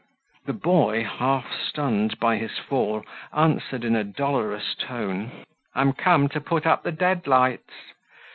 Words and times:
The 0.47 0.53
boy, 0.53 1.03
half 1.03 1.53
stunned 1.53 2.19
by 2.19 2.37
his 2.37 2.57
fall, 2.57 3.05
answered 3.31 3.83
in 3.85 3.95
a 3.95 4.03
dolorous 4.03 4.73
tone, 4.73 5.45
"I'm 5.75 5.93
come 5.93 6.27
to 6.29 6.41
put 6.41 6.65
up 6.65 6.81
the 6.81 6.91
dead 6.91 7.27
lights." 7.27 7.93